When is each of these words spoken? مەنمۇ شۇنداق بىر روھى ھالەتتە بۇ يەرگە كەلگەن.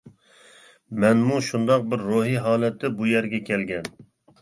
مەنمۇ 1.03 1.37
شۇنداق 1.49 1.87
بىر 1.93 2.03
روھى 2.09 2.35
ھالەتتە 2.49 2.95
بۇ 2.99 3.15
يەرگە 3.15 3.47
كەلگەن. 3.55 3.97